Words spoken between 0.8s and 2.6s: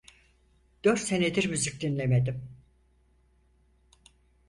Dört senedir müzik dinlemedim!